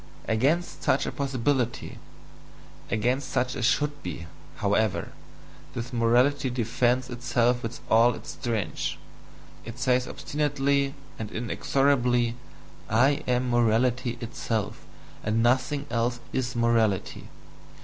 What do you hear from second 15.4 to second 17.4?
nothing else is morality!"